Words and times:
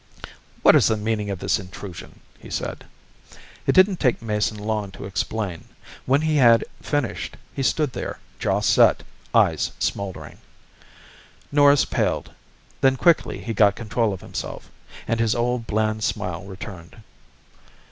"What 0.63 0.75
is 0.75 0.87
the 0.87 0.97
meaning 0.97 1.29
of 1.29 1.37
this 1.37 1.59
intrusion?" 1.59 2.21
he 2.39 2.49
said. 2.49 2.85
It 3.67 3.73
didn't 3.73 3.99
take 3.99 4.19
Mason 4.19 4.57
long 4.57 4.89
to 4.93 5.05
explain. 5.05 5.65
When 6.07 6.21
he 6.21 6.37
had 6.37 6.65
finished, 6.81 7.37
he 7.53 7.61
stood 7.61 7.93
there, 7.93 8.17
jaw 8.39 8.61
set, 8.61 9.03
eyes 9.31 9.71
smouldering. 9.77 10.39
Norris 11.51 11.85
paled. 11.85 12.31
Then 12.81 12.95
quickly 12.95 13.43
he 13.43 13.53
got 13.53 13.75
control 13.75 14.11
of 14.11 14.21
himself, 14.21 14.71
and 15.07 15.19
his 15.19 15.35
old 15.35 15.67
bland 15.67 16.03
smile 16.03 16.45
returned. 16.45 16.95